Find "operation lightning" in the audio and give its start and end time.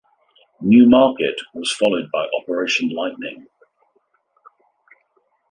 2.35-3.45